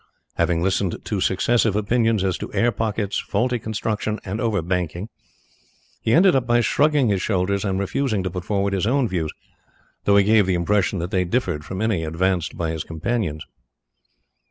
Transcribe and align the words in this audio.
Having 0.33 0.63
listened 0.63 0.97
to 1.05 1.21
successive 1.21 1.75
opinions 1.75 2.23
as 2.23 2.35
to 2.39 2.51
air 2.55 2.71
pockets, 2.71 3.19
faulty 3.19 3.59
construction, 3.59 4.19
and 4.25 4.41
over 4.41 4.63
banking, 4.63 5.09
he 6.01 6.11
ended 6.13 6.47
by 6.47 6.59
shrugging 6.61 7.09
his 7.09 7.21
shoulders 7.21 7.63
and 7.63 7.79
refusing 7.79 8.23
to 8.23 8.31
put 8.31 8.43
forward 8.43 8.73
his 8.73 8.87
own 8.87 9.07
views, 9.07 9.31
though 10.05 10.17
he 10.17 10.23
gave 10.23 10.47
the 10.47 10.55
impression 10.55 10.97
that 10.97 11.11
they 11.11 11.23
differed 11.23 11.63
from 11.63 11.83
any 11.83 12.03
advanced 12.03 12.57
by 12.57 12.71
his 12.71 12.83
companions. 12.83 13.45